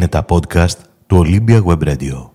[0.00, 0.76] Είναι τα podcast
[1.06, 2.30] του Olympia Web Radio.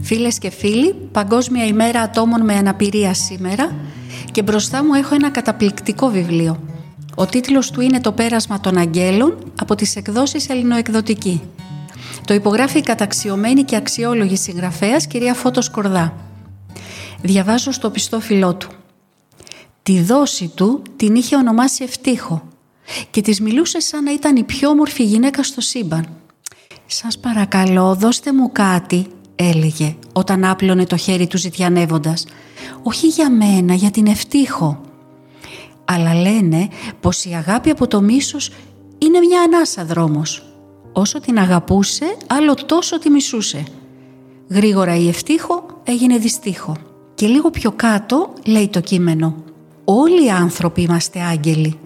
[0.00, 3.74] Φίλες και φίλοι, Παγκόσμια ημέρα ατόμων με αναπηρία σήμερα
[4.32, 6.60] και μπροστά μου έχω ένα καταπληκτικό βιβλίο.
[7.14, 11.42] Ο τίτλος του είναι «Το πέρασμα των αγγέλων» από τις εκδόσεις Ελληνοεκδοτική.
[12.28, 16.14] Το υπογράφει η καταξιωμένη και αξιόλογη συγγραφέας κυρία Φώτος Σκορδά.
[17.22, 18.68] Διαβάζω στο πιστό φιλό του.
[19.82, 22.48] Τη δόση του την είχε ονομάσει Ευτύχο
[23.10, 26.06] και της μιλούσε σαν να ήταν η πιο όμορφη γυναίκα στο σύμπαν.
[26.86, 32.26] «Σας παρακαλώ, δώστε μου κάτι», έλεγε όταν άπλωνε το χέρι του ζητιανεύοντας.
[32.82, 34.80] «Όχι για μένα, για την Ευτύχο».
[35.84, 36.68] Αλλά λένε
[37.00, 38.50] πως η αγάπη από το μίσος
[38.98, 40.42] είναι μια ανάσα δρόμος.
[40.92, 43.64] Όσο την αγαπούσε, άλλο τόσο τη μισούσε.
[44.48, 46.76] Γρήγορα η Ευτύχο έγινε δυστύχο.
[47.14, 49.34] Και λίγο πιο κάτω λέει το κείμενο
[49.84, 51.78] «Όλοι οι άνθρωποι είμαστε άγγελοι».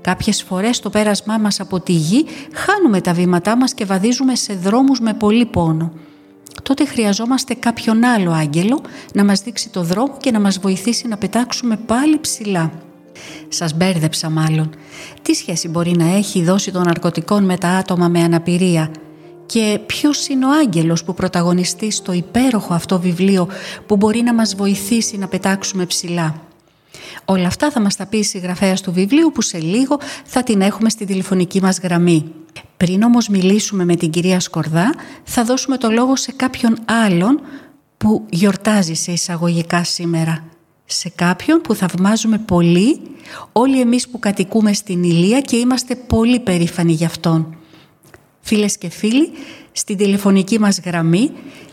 [0.00, 4.54] Κάποιες φορές στο πέρασμά μας από τη γη χάνουμε τα βήματά μας και βαδίζουμε σε
[4.54, 5.92] δρόμους με πολύ πόνο.
[6.62, 8.80] Τότε χρειαζόμαστε κάποιον άλλο άγγελο
[9.14, 12.72] να μας δείξει το δρόμο και να μας βοηθήσει να πετάξουμε πάλι ψηλά.
[13.48, 14.70] Σας μπέρδεψα μάλλον.
[15.22, 18.90] Τι σχέση μπορεί να έχει η δόση των ναρκωτικών με τα άτομα με αναπηρία;
[19.46, 23.48] Και ποιος είναι ο άγγελος που πρωταγωνιστεί στο υπέροχο αυτό βιβλίο
[23.86, 26.42] που μπορεί να μας βοηθήσει να πετάξουμε ψηλά;
[27.24, 30.60] Όλα αυτά θα μας τα πει η συγγραφέας του βιβλίου που σε λίγο θα την
[30.60, 32.32] έχουμε στη τηλεφωνική μας γραμμή.
[32.76, 34.94] Πριν όμως μιλήσουμε με την κυρία Σκορδά
[35.24, 37.40] θα δώσουμε το λόγο σε κάποιον άλλον
[37.96, 40.44] που γιορτάζει σε εισαγωγικά σήμερα
[40.90, 43.00] σε κάποιον που θαυμάζουμε πολύ
[43.52, 47.56] όλοι εμείς που κατοικούμε στην Ηλία και είμαστε πολύ περήφανοι γι' αυτόν.
[48.40, 49.30] Φίλες και φίλοι,
[49.72, 51.30] στην τηλεφωνική μας γραμμή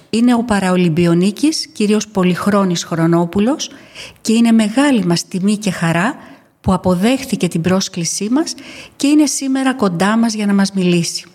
[0.09, 3.69] είναι ο Παραολυμπιονίκης, κύριος Πολυχρόνης Χρονόπουλος
[4.21, 6.15] και είναι μεγάλη μας τιμή και χαρά
[6.61, 8.55] που αποδέχθηκε την πρόσκλησή μας
[8.95, 11.25] και είναι σήμερα κοντά μας για να μας μιλήσει.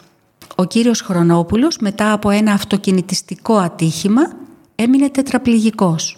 [0.55, 4.23] Ο κύριος Χρονόπουλος μετά από ένα αυτοκινητιστικό ατύχημα
[4.75, 6.17] έμεινε τετραπληγικός.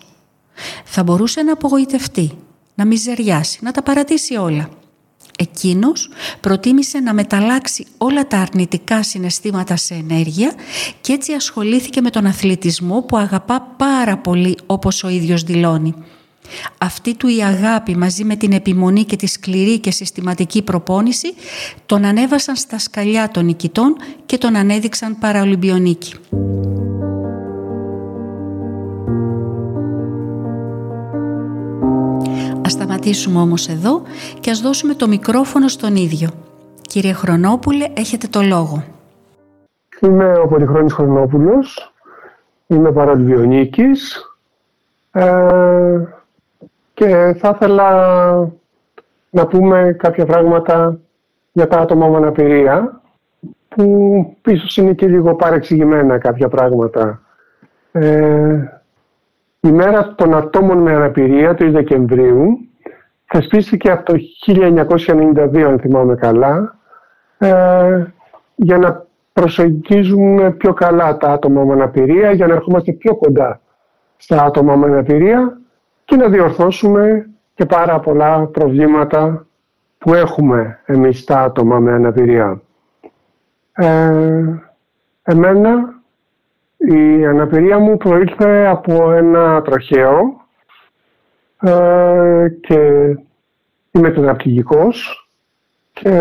[0.85, 2.31] Θα μπορούσε να απογοητευτεί,
[2.75, 4.69] να μιζεριάσει, να τα παρατήσει όλα.
[5.39, 10.55] Εκείνος προτίμησε να μεταλλάξει όλα τα αρνητικά συναισθήματα σε ενέργεια
[11.01, 15.95] και έτσι ασχολήθηκε με τον αθλητισμό που αγαπά πάρα πολύ όπως ο ίδιος δηλώνει.
[16.79, 21.35] Αυτή του η αγάπη μαζί με την επιμονή και τη σκληρή και συστηματική προπόνηση
[21.87, 23.97] τον ανέβασαν στα σκαλιά των νικητών
[24.27, 26.13] και τον ανέδειξαν παραολυμπιονίκη.
[33.03, 34.03] Σταματήσουμε όμως εδώ
[34.41, 36.29] και ας δώσουμε το μικρόφωνο στον ίδιο.
[36.83, 38.85] Κύριε Χρονόπουλε, έχετε το λόγο.
[40.01, 41.93] Είμαι ο Πολυχρόνης Χρονόπουλος,
[42.67, 44.27] είμαι παραλβιονίκης
[45.13, 45.99] ε,
[46.95, 47.89] και θα ήθελα
[49.31, 50.99] να πούμε κάποια πράγματα
[51.53, 53.01] για τα άτομα με αναπηρία
[53.69, 57.23] που πίσω είναι και λίγο παρεξηγημένα κάποια πράγματα.
[57.93, 58.81] Ε,
[59.61, 62.72] η μέρα των ατόμων με αναπηρία, 3 Δεκεμβρίου,
[63.33, 66.79] θεσπίστηκε από το 1992, αν θυμάμαι καλά,
[67.39, 68.05] ε,
[68.55, 73.61] για να προσεγγίζουμε πιο καλά τα άτομα με αναπηρία, για να ερχόμαστε πιο κοντά
[74.17, 75.59] στα άτομα με αναπηρία
[76.05, 79.47] και να διορθώσουμε και πάρα πολλά προβλήματα
[79.99, 82.61] που έχουμε εμείς τα άτομα με αναπηρία.
[83.73, 84.45] Ε,
[85.23, 86.01] εμένα
[86.77, 90.42] η αναπηρία μου προήλθε από ένα τροχαίο
[91.63, 92.77] ε, και
[93.91, 95.29] είμαι τετραπληγικός
[95.93, 96.19] και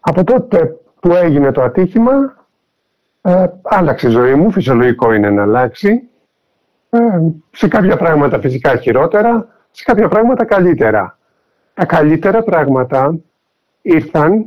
[0.00, 2.12] από τότε που έγινε το ατύχημα
[3.22, 6.08] ε, άλλαξε η ζωή μου, φυσιολογικό είναι να αλλάξει
[6.90, 6.98] ε,
[7.50, 11.18] σε κάποια πράγματα φυσικά χειρότερα, σε κάποια πράγματα καλύτερα.
[11.74, 13.14] Τα καλύτερα πράγματα
[13.82, 14.46] ήρθαν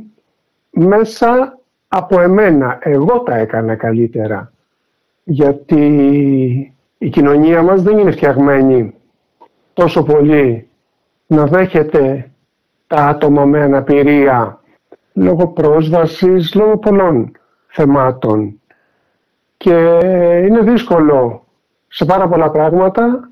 [0.70, 1.58] μέσα
[1.88, 2.78] από εμένα.
[2.82, 4.52] Εγώ τα έκανα καλύτερα.
[5.24, 5.84] Γιατί
[6.98, 8.94] η κοινωνία μας δεν είναι φτιαγμένη
[9.78, 10.68] τόσο πολύ
[11.26, 12.30] να δέχεται
[12.86, 14.60] τα άτομα με αναπηρία
[15.12, 17.32] λόγω πρόσβασης, λόγω πολλών
[17.66, 18.60] θεμάτων.
[19.56, 19.98] Και
[20.44, 21.46] είναι δύσκολο
[21.88, 23.30] σε πάρα πολλά πράγματα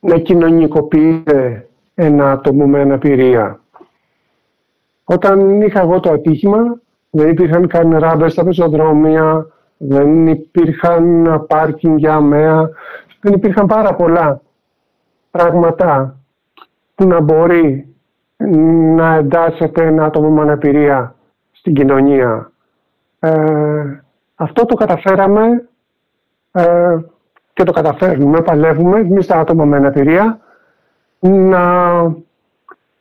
[0.00, 3.60] να κοινωνικοποιείται ένα άτομο με αναπηρία.
[5.04, 9.46] Όταν είχα εγώ το ατύχημα, δεν υπήρχαν καν ράμπες στα πεζοδρόμια,
[9.76, 12.70] δεν υπήρχαν πάρκινγκ για αμαία,
[13.20, 14.42] δεν υπήρχαν πάρα πολλά
[15.30, 16.18] πράγματα
[16.94, 17.96] που να μπορεί
[18.96, 21.14] να εντάσσεται ένα άτομο με αναπηρία
[21.52, 22.52] στην κοινωνία.
[23.18, 24.02] Ε,
[24.34, 25.68] αυτό το καταφέραμε
[26.52, 26.96] ε,
[27.52, 30.40] και το καταφέρνουμε, παλεύουμε εμείς τα άτομα με αναπηρία
[31.20, 32.02] να,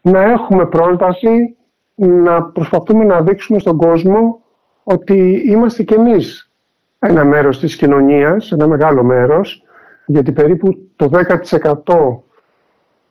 [0.02, 1.56] να έχουμε πρόσβαση,
[1.96, 4.42] να προσπαθούμε να δείξουμε στον κόσμο
[4.84, 6.52] ότι είμαστε κι εμείς
[7.00, 9.64] ένα μέρος της κοινωνίας, ένα μεγάλο μέρος,
[10.08, 11.74] γιατί περίπου το 10%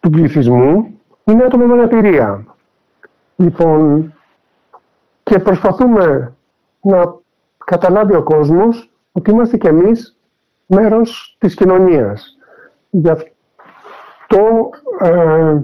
[0.01, 2.57] του πληθυσμού είναι άτομα με αναπηρία.
[3.37, 4.13] Λοιπόν,
[5.23, 6.35] και προσπαθούμε
[6.81, 7.15] να
[7.65, 10.19] καταλάβει ο κόσμος ότι είμαστε κι εμείς
[10.67, 12.37] μέρος της κοινωνίας.
[12.91, 14.71] Γι' αυτό
[15.01, 15.57] ε,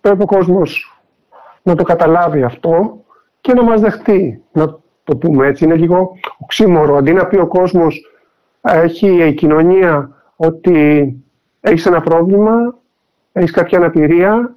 [0.00, 1.00] πρέπει ο κόσμος
[1.62, 3.04] να το καταλάβει αυτό
[3.40, 5.64] και να μας δεχτεί, να το πούμε έτσι.
[5.64, 6.96] Είναι λίγο οξύμορο.
[6.96, 8.10] Αντί να πει ο κόσμος
[8.60, 11.16] έχει η κοινωνία ότι
[11.60, 12.78] έχεις ένα πρόβλημα,
[13.32, 14.54] έχεις κάποια αναπηρία,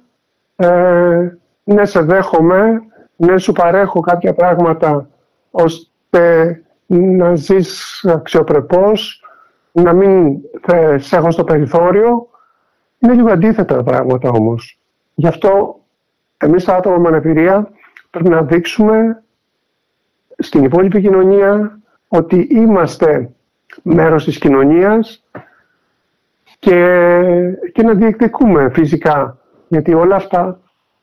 [0.56, 1.28] ε,
[1.64, 2.82] ναι σε δέχομαι,
[3.16, 5.08] ναι σου παρέχω κάποια πράγματα
[5.50, 9.22] ώστε να ζεις αξιοπρεπώς,
[9.72, 10.38] να μην
[10.96, 12.28] σε έχω στο περιθώριο.
[12.98, 14.78] Είναι λίγο αντίθετα τα πράγματα όμως.
[15.14, 15.80] Γι' αυτό
[16.36, 17.70] εμείς τα άτομα με αναπηρία
[18.10, 19.22] πρέπει να δείξουμε
[20.38, 21.78] στην υπόλοιπη κοινωνία
[22.08, 23.30] ότι είμαστε
[23.82, 25.24] μέρος της κοινωνίας
[26.64, 29.38] και, και να διεκδικούμε φυσικά.
[29.68, 30.60] Γιατί όλα αυτά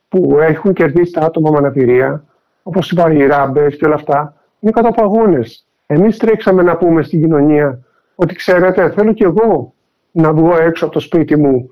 [0.09, 2.23] που έχουν κερδίσει τα άτομα με αναπηρία,
[2.63, 5.67] όπως είπα οι ράμπες και όλα αυτά, είναι κάτω από αγώνες.
[5.87, 7.79] Εμείς τρέξαμε να πούμε στην κοινωνία
[8.15, 9.73] ότι ξέρετε, θέλω κι εγώ
[10.11, 11.67] να βγω έξω από το σπίτι μου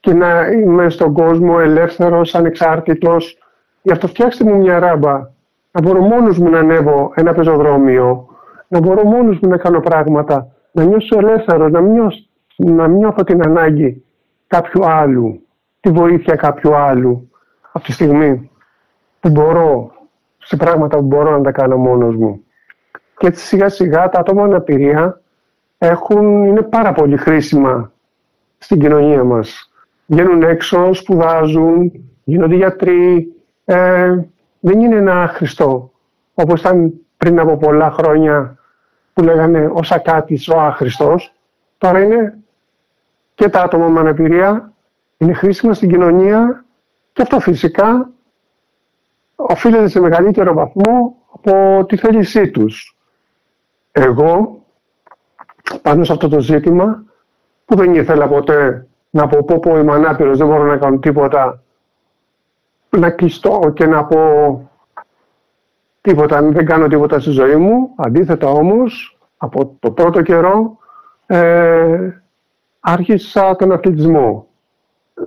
[0.00, 3.38] και να είμαι στον κόσμο ελεύθερος, ανεξάρτητος.
[3.82, 5.28] Γι' αυτό φτιάξτε μου μια ράμπα.
[5.72, 8.28] Να μπορώ μόνος μου να ανέβω ένα πεζοδρόμιο,
[8.68, 12.29] να μπορώ μόνος μου να κάνω πράγματα, να νιώσω ελεύθερος, να, νιώσω,
[12.64, 14.04] να νιώθω την ανάγκη
[14.46, 15.46] κάποιου άλλου,
[15.80, 17.30] τη βοήθεια κάποιου άλλου
[17.72, 18.50] από τη στιγμή
[19.20, 19.92] που μπορώ,
[20.38, 22.44] σε πράγματα που μπορώ να τα κάνω μόνος μου.
[23.16, 25.20] Και έτσι σιγά σιγά τα άτομα αναπηρία
[25.78, 27.92] έχουν, είναι πάρα πολύ χρήσιμα
[28.58, 29.72] στην κοινωνία μας.
[30.06, 31.92] Βγαίνουν έξω, σπουδάζουν,
[32.24, 33.32] γίνονται γιατροί.
[33.64, 34.16] Ε,
[34.60, 35.92] δεν είναι ένα άχρηστο,
[36.34, 38.58] όπως ήταν πριν από πολλά χρόνια
[39.12, 41.34] που λέγανε όσα κάτι ο άχρηστος.
[41.78, 42.38] Τώρα είναι
[43.34, 44.72] και τα άτομα με αναπηρία,
[45.16, 46.64] είναι χρήσιμα στην κοινωνία
[47.12, 48.10] και αυτό φυσικά
[49.36, 52.96] οφείλεται σε μεγαλύτερο βαθμό από τη θέλησή τους.
[53.92, 54.62] Εγώ,
[55.82, 57.04] πάνω σε αυτό το ζήτημα,
[57.64, 61.62] που δεν ήθελα ποτέ να πω πω πω είμαι ανάπηρος, δεν μπορώ να κάνω τίποτα,
[62.90, 64.70] να κλειστώ και να πω
[66.00, 67.90] τίποτα, δεν κάνω τίποτα στη ζωή μου.
[67.96, 70.78] Αντίθετα όμως, από το πρώτο καιρό,
[71.26, 72.19] ε,
[72.80, 74.46] άρχισα τον αθλητισμό.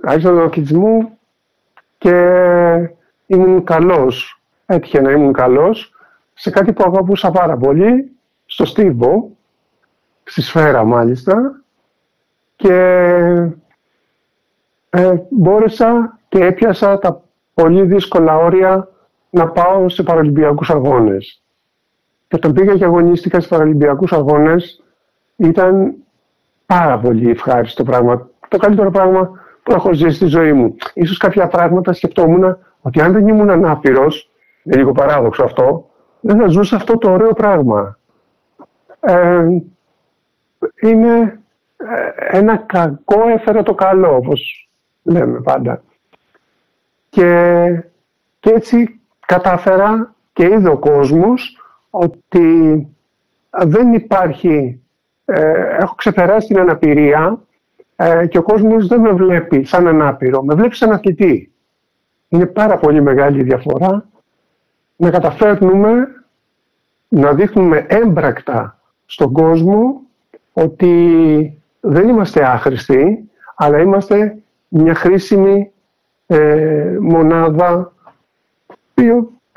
[0.02, 1.18] Άρχισα τον αθλητισμό
[1.98, 2.16] και
[3.26, 4.42] ήμουν καλός.
[4.66, 5.94] Έτυχε να ήμουν καλός
[6.34, 8.16] σε κάτι που αγαπούσα πάρα πολύ,
[8.46, 9.30] στο στίβο,
[10.24, 11.62] στη σφαίρα μάλιστα,
[12.56, 12.74] και
[14.90, 17.22] ε, μπόρεσα και έπιασα τα
[17.54, 18.88] πολύ δύσκολα όρια
[19.30, 21.42] να πάω σε παραλυμπιακούς αγώνες.
[22.28, 24.82] Και όταν πήγα και αγωνίστηκα σε παραλυμπιακούς αγώνες
[25.36, 25.94] ήταν
[26.66, 28.28] πάρα πολύ ευχάριστο πράγμα.
[28.48, 29.30] Το καλύτερο πράγμα
[29.62, 30.76] που έχω ζήσει στη ζωή μου.
[30.94, 34.30] Ίσως κάποια πράγματα σκεφτόμουν ότι αν δεν ήμουν ανάπηρος,
[34.62, 35.90] είναι λίγο παράδοξο αυτό,
[36.20, 37.98] δεν θα ζούσα αυτό το ωραίο πράγμα.
[39.00, 39.46] Ε,
[40.80, 41.40] είναι
[41.76, 44.68] ε, ένα κακό έφερε το καλό, όπως
[45.02, 45.82] λέμε πάντα.
[47.08, 47.64] Και,
[48.40, 51.58] και έτσι κατάφερα και είδε ο κόσμος
[51.90, 52.88] ότι
[53.50, 54.83] δεν υπάρχει,
[55.24, 57.42] ε, έχω ξεπεράσει την αναπηρία
[57.96, 61.52] ε, και ο κόσμος δεν με βλέπει σαν ανάπηρο, με βλέπει σαν αθλητή.
[62.28, 64.08] Είναι πάρα πολύ μεγάλη διαφορά
[64.96, 66.06] να καταφέρνουμε
[67.08, 70.00] να δείχνουμε έμπρακτα στον κόσμο
[70.52, 74.38] ότι δεν είμαστε άχρηστοι, αλλά είμαστε
[74.68, 75.72] μια χρήσιμη
[76.26, 77.92] ε, μονάδα,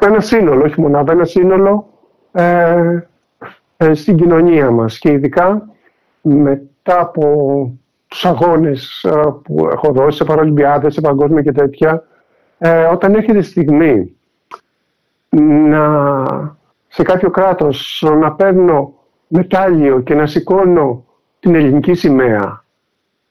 [0.01, 1.89] ένα σύνολο, όχι μονάδα, ένα σύνολο
[2.31, 3.07] ε, ε,
[3.93, 5.69] στην κοινωνία μας και ειδικά
[6.22, 7.72] μετά από
[8.07, 12.03] τους αγώνες ε, που έχω δώσει σε παρολυμπιάδες, σε παγκόσμια και τέτοια,
[12.91, 14.15] όταν έρχεται η στιγμή
[15.29, 16.55] να,
[16.88, 18.93] σε κάποιο κράτος να παίρνω
[19.27, 21.05] μετάλλιο και να σηκώνω
[21.39, 22.63] την ελληνική σημαία,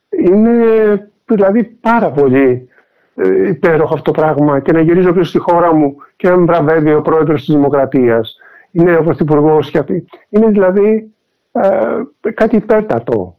[0.09, 2.67] είναι δηλαδή πάρα πολύ
[3.15, 6.45] ε, υπέροχο αυτό το πράγμα και να γυρίζω πίσω στη χώρα μου και να με
[6.45, 8.37] βραβεύει ο πρόεδρος της Δημοκρατίας.
[8.71, 9.83] Είναι ο πρωθυπουργός και
[10.29, 11.13] Είναι δηλαδή
[11.51, 12.01] ε,
[12.33, 13.37] κάτι υπέρτατο.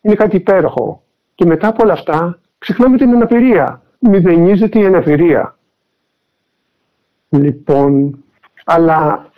[0.00, 1.02] Είναι κάτι υπέροχο.
[1.34, 3.82] Και μετά από όλα αυτά ξεχνάμε την αναπηρία.
[3.98, 5.58] Μηδενίζεται η αναπηρία.
[7.28, 8.24] Λοιπόν,
[8.64, 9.30] αλλά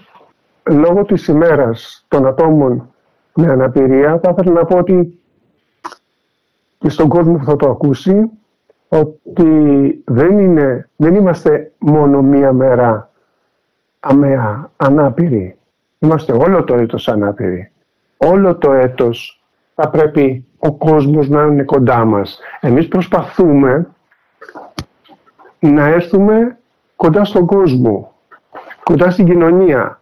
[0.70, 2.92] λόγω της ημέρας των ατόμων
[3.34, 5.18] με αναπηρία θα ήθελα να πω ότι
[6.78, 8.30] και στον κόσμο που θα το ακούσει
[8.88, 9.48] ότι
[10.06, 13.07] δεν, είναι, δεν είμαστε μόνο μία μέρα
[14.00, 15.58] αμαία ανάπηροι.
[15.98, 17.70] Είμαστε όλο το έτος ανάπηροι.
[18.16, 19.42] Όλο το έτος
[19.74, 22.38] θα πρέπει ο κόσμος να είναι κοντά μας.
[22.60, 23.86] Εμείς προσπαθούμε
[25.58, 26.58] να έρθουμε
[26.96, 28.12] κοντά στον κόσμο,
[28.82, 30.00] κοντά στην κοινωνία.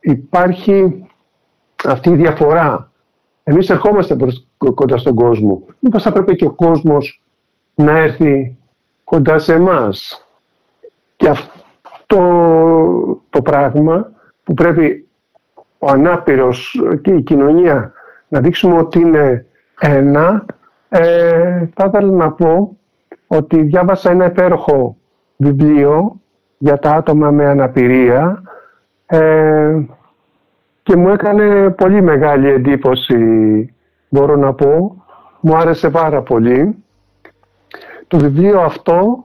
[0.00, 1.06] Υπάρχει
[1.84, 2.90] αυτή η διαφορά.
[3.42, 4.16] Εμείς ερχόμαστε
[4.74, 5.62] κοντά στον κόσμο.
[5.78, 7.22] Μήπως θα πρέπει και ο κόσμος
[7.74, 8.56] να έρθει
[9.04, 10.26] κοντά σε εμάς.
[11.16, 11.55] Και αυτό
[13.30, 14.10] το πράγμα
[14.44, 15.08] που πρέπει
[15.78, 17.92] ο ανάπηρος και η κοινωνία
[18.28, 19.46] να δείξουμε ότι είναι
[19.80, 20.44] ένα,
[20.88, 22.76] ε, θα ήθελα να πω
[23.26, 24.96] ότι διάβασα ένα υπέροχο
[25.36, 26.20] βιβλίο
[26.58, 28.42] για τα άτομα με αναπηρία
[29.06, 29.80] ε,
[30.82, 33.16] και μου έκανε πολύ μεγάλη εντύπωση,
[34.08, 35.04] μπορώ να πω.
[35.40, 36.84] Μου άρεσε πάρα πολύ.
[38.08, 39.24] Το βιβλίο αυτό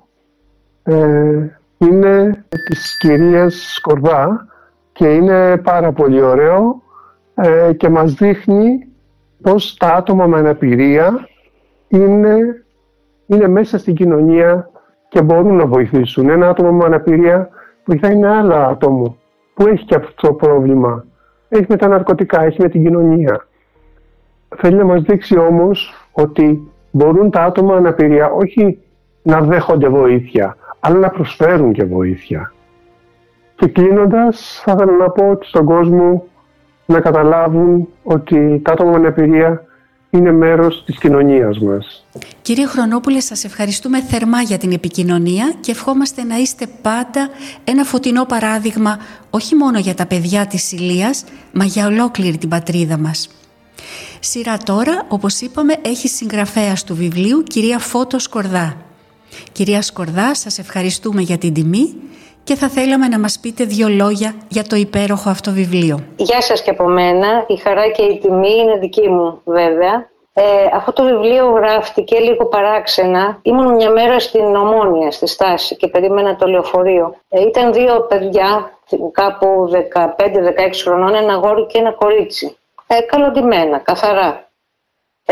[0.83, 1.47] ε,
[1.85, 4.47] είναι της κυρίας Σκορδά
[4.91, 6.81] και είναι πάρα πολύ ωραίο
[7.35, 8.87] ε, και μας δείχνει
[9.41, 11.27] πως τα άτομα με αναπηρία
[11.87, 12.63] είναι,
[13.25, 14.69] είναι μέσα στην κοινωνία
[15.09, 16.29] και μπορούν να βοηθήσουν.
[16.29, 17.49] Ένα άτομο με αναπηρία
[17.85, 19.17] βοηθάει ένα άλλο άτομο
[19.53, 21.05] που έχει και αυτό το πρόβλημα.
[21.49, 23.47] Έχει με τα ναρκωτικά, έχει με την κοινωνία.
[24.57, 28.79] Θέλει να μας δείξει όμως ότι μπορούν τα άτομα αναπηρία όχι
[29.21, 32.53] να δέχονται βοήθεια, αλλά να προσφέρουν και βοήθεια.
[33.55, 36.23] Και κλείνοντας, θα ήθελα να πω ότι στον κόσμο
[36.85, 39.65] να καταλάβουν ότι τα άτομα με αναπηρία
[40.09, 42.05] είναι μέρος της κοινωνίας μας.
[42.41, 47.29] Κύριε Χρονόπουλε, σας ευχαριστούμε θερμά για την επικοινωνία και ευχόμαστε να είστε πάντα
[47.63, 48.97] ένα φωτεινό παράδειγμα
[49.29, 51.23] όχι μόνο για τα παιδιά της Ηλίας,
[51.53, 53.29] μα για ολόκληρη την πατρίδα μας.
[54.19, 58.75] Σειρά τώρα, όπως είπαμε, έχει συγγραφέα του βιβλίου κυρία Φώτος Σκορδά.
[59.51, 61.95] Κυρία Σκορδά, σας ευχαριστούμε για την τιμή
[62.43, 65.99] και θα θέλαμε να μας πείτε δύο λόγια για το υπέροχο αυτό βιβλίο.
[66.15, 67.45] Γεια σας και από μένα.
[67.47, 70.09] Η χαρά και η τιμή είναι δική μου βέβαια.
[70.33, 73.39] Ε, αυτό το βιβλίο γράφτηκε λίγο παράξενα.
[73.41, 77.15] Ήμουν μια μέρα στην Ομόνια, στη Στάση και περίμενα το λεωφορείο.
[77.29, 78.71] Ε, ήταν δύο παιδιά,
[79.11, 79.69] κάπου
[80.17, 82.57] 15-16 χρονών, ένα γόρι και ένα κορίτσι.
[82.87, 84.50] Ε, καλοντημένα, καθαρά.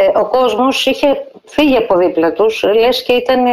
[0.02, 3.46] Ε, ο κόσμος είχε φύγει από δίπλα τους, λες και ήταν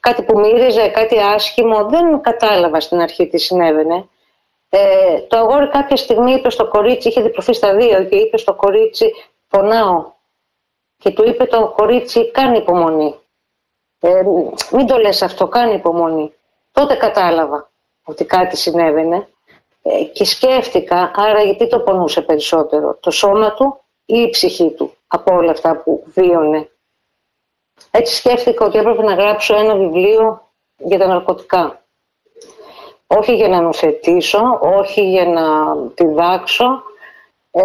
[0.00, 1.84] κάτι που μύριζε, κάτι άσχημο.
[1.84, 4.08] Δεν κατάλαβα στην αρχή τι συνέβαινε.
[4.68, 8.54] Ε, το αγόρι κάποια στιγμή είπε στο κορίτσι, είχε διπλωθεί στα δύο και είπε στο
[8.54, 9.14] κορίτσι
[9.48, 10.12] πονάω.
[10.98, 13.14] Και του είπε το κορίτσι κάνει υπομονή.
[14.00, 14.22] Ε,
[14.70, 16.32] μην το λες αυτό, κάνει υπομονή.
[16.72, 17.70] Τότε κατάλαβα
[18.04, 19.28] ότι κάτι συνέβαινε
[19.82, 24.96] ε, και σκέφτηκα άρα γιατί το πονούσε περισσότερο, το σώμα του ή η ψυχή του
[25.16, 26.68] από όλα αυτά που βίωνε
[27.90, 31.80] έτσι σκέφτηκα ότι έπρεπε να γράψω ένα βιβλίο για τα ναρκωτικά.
[33.06, 36.82] Όχι για να νουθετήσω, όχι για να διδάξω,
[37.50, 37.62] ε,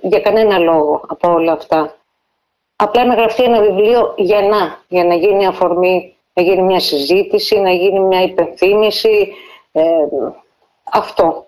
[0.00, 1.94] για κανένα λόγο από όλα αυτά.
[2.76, 7.58] Απλά να γραφτεί ένα βιβλίο για να, για να γίνει αφορμή, να γίνει μια συζήτηση,
[7.58, 9.32] να γίνει μια υπενθύμηση,
[9.72, 9.82] ε,
[10.92, 11.46] αυτό.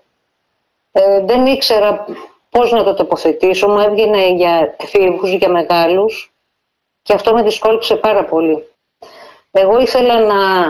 [0.93, 2.05] Ε, δεν ήξερα
[2.53, 6.33] πώς να το τοποθετήσω, μου έβγαινε για φίλους, για μεγάλους,
[7.03, 8.65] και αυτό με δυσκόλυψε πάρα πολύ.
[9.51, 10.65] Εγώ ήθελα να,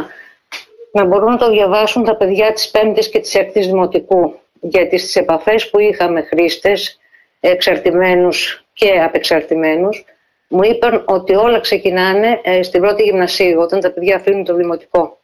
[0.92, 5.16] να μπορούν να το διαβάσουν τα παιδιά της πέμπτης και της έκτης δημοτικού, γιατί στις
[5.16, 6.98] επαφές που είχαμε χρήστες,
[7.40, 10.04] εξαρτημένους και απεξαρτημένους,
[10.48, 15.18] μου είπαν ότι όλα ξεκινάνε ε, στην πρώτη γυμνασίου, όταν τα παιδιά αφήνουν το δημοτικό.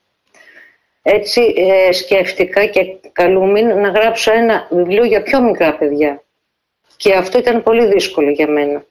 [1.02, 6.22] Έτσι ε, σκέφτηκα και καλούμην να γράψω ένα βιβλίο για πιο μικρά παιδιά.
[6.98, 8.84] Και αυτό ήταν πολύ δύσκολο για μένα.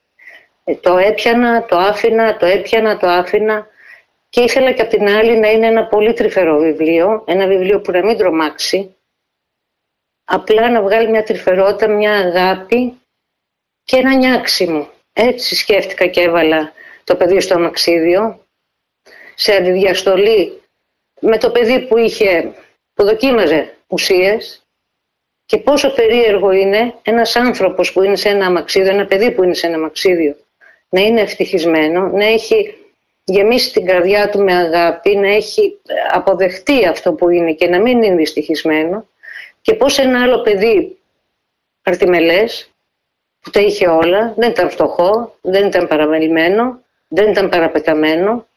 [0.64, 3.68] Ε, το έπιανα, το άφηνα, το έπιανα, το άφηνα
[4.30, 7.92] και ήθελα και απ' την άλλη να είναι ένα πολύ τρυφερό βιβλίο, ένα βιβλίο που
[7.92, 8.96] να μην τρομάξει,
[10.26, 13.02] απλά να βγάλει μια τρυφερότητα, μια αγάπη
[13.84, 14.90] και ένα νιάξιμο.
[15.14, 16.72] Έτσι σκέφτηκα και έβαλα
[17.04, 18.46] το παιδί στο αμαξίδιο,
[19.36, 20.62] σε αντιδιαστολή
[21.20, 22.54] με το παιδί που είχε,
[22.94, 24.67] που δοκίμαζε ουσίες
[25.48, 29.54] και πόσο περίεργο είναι ένας άνθρωπος που είναι σε ένα αμαξίδιο, ένα παιδί που είναι
[29.54, 30.36] σε ένα αμαξίδιο
[30.90, 32.78] να είναι ευτυχισμένο, να έχει
[33.24, 35.80] γεμίσει την καρδιά του με αγάπη, να έχει
[36.12, 39.08] αποδεχτεί αυτό που είναι και να μην είναι δυστυχισμένο
[39.62, 40.98] και πώς ένα άλλο παιδί
[41.84, 42.72] αρτιμελές
[43.40, 48.48] που τα είχε όλα, δεν ήταν φτωχό, δεν ήταν παραμελημένο, δεν ήταν παραπεταμένο,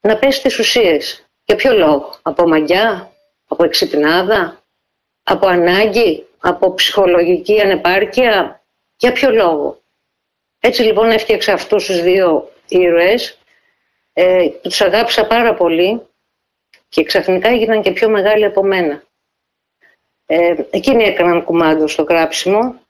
[0.00, 1.24] να πέσει στις ουσίες.
[1.44, 3.12] Για ποιο λόγο, από μαγιά,
[3.48, 4.59] από εξυπνάδα,
[5.22, 8.62] από ανάγκη, από ψυχολογική ανεπάρκεια,
[8.96, 9.80] για ποιο λόγο;
[10.60, 13.38] Έτσι λοιπόν έφτιαξα αυτούς τους δύο ήρωες,
[14.12, 16.02] ε, τους αγάπησα πάρα πολύ
[16.88, 19.02] και ξαφνικά έγιναν και πιο μεγάλοι από μένα.
[20.26, 22.80] Ε, εκείνοι έκαναν κουμάντο στο γράψιμο,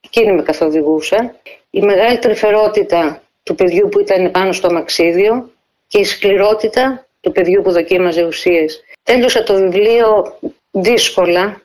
[0.00, 1.36] εκείνοι με καθοδηγούσαν.
[1.70, 5.52] Η μεγάλη τρυφερότητα του παιδιού που ήταν πάνω στο αμαξίδιο
[5.86, 8.84] και η σκληρότητα του παιδιού που δοκίμαζε ουσίες.
[9.02, 10.38] Τέλειωσα το βιβλίο
[10.70, 11.62] δύσκολα,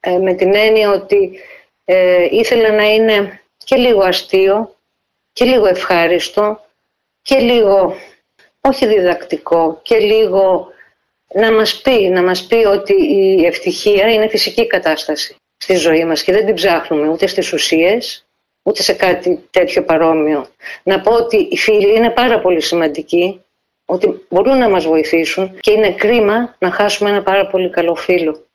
[0.00, 1.40] ε, με την έννοια ότι
[1.84, 4.76] ε, ήθελα να είναι και λίγο αστείο
[5.32, 6.64] και λίγο ευχάριστο
[7.22, 7.94] και λίγο,
[8.60, 10.72] όχι διδακτικό, και λίγο
[11.34, 16.22] να μας πει, να μας πει ότι η ευτυχία είναι φυσική κατάσταση στη ζωή μας
[16.22, 18.26] και δεν την ψάχνουμε ούτε στις ουσίες,
[18.62, 20.48] ούτε σε κάτι τέτοιο παρόμοιο.
[20.82, 23.44] Να πω ότι οι φίλοι είναι πάρα πολύ σημαντικοί,
[23.90, 28.46] ότι μπορούν να μας βοηθήσουν και είναι κρίμα να χάσουμε ένα πάρα πολύ καλό φίλο.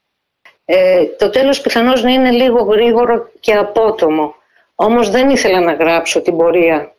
[0.65, 4.35] Ε, το τέλος πιθανώς να είναι λίγο γρήγορο και απότομο,
[4.75, 6.95] όμως δεν ήθελα να γράψω την πορεία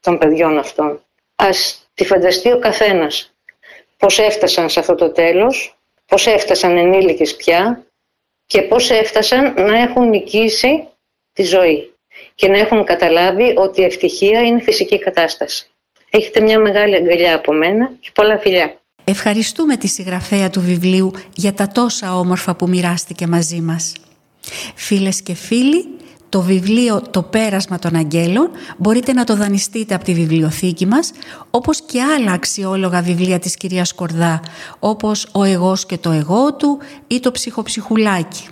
[0.00, 1.02] των παιδιών αυτών.
[1.36, 3.34] Ας τη φανταστεί ο καθένας
[3.96, 7.86] πώς έφτασαν σε αυτό το τέλος, πώς έφτασαν ενήλικες πια
[8.46, 10.88] και πώς έφτασαν να έχουν νικήσει
[11.32, 11.92] τη ζωή
[12.34, 15.70] και να έχουν καταλάβει ότι η ευτυχία είναι φυσική κατάσταση.
[16.10, 18.80] Έχετε μια μεγάλη αγκαλιά από μένα και πολλά φιλιά.
[19.04, 23.92] Ευχαριστούμε τη συγγραφέα του βιβλίου για τα τόσα όμορφα που μοιράστηκε μαζί μας.
[24.74, 25.84] Φίλες και φίλοι,
[26.28, 31.12] το βιβλίο «Το πέρασμα των αγγέλων» μπορείτε να το δανειστείτε από τη βιβλιοθήκη μας,
[31.50, 34.40] όπως και άλλα αξιόλογα βιβλία της κυρίας Κορδά,
[34.78, 38.46] όπως «Ο εγώς και το εγώ του» ή «Το ψυχοψυχουλάκι».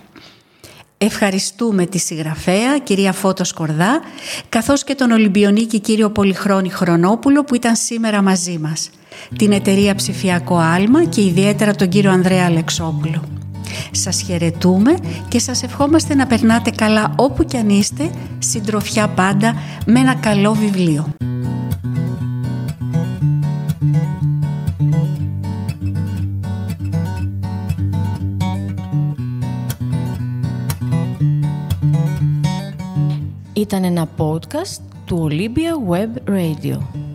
[0.99, 4.01] Ευχαριστούμε τη συγγραφέα, κυρία Φώτο Σκορδά,
[4.49, 8.89] καθώς και τον Ολυμπιονίκη κύριο Πολυχρόνη Χρονόπουλο που ήταν σήμερα μαζί μας,
[9.37, 13.23] την εταιρεία Ψηφιακό Άλμα και ιδιαίτερα τον κύριο Ανδρέα Αλεξόπουλο.
[13.91, 19.99] Σας χαιρετούμε και σας ευχόμαστε να περνάτε καλά όπου κι αν είστε, συντροφιά πάντα με
[19.99, 21.13] ένα καλό βιβλίο.
[33.67, 37.06] Ήταν ένα podcast του Olympia Web Radio.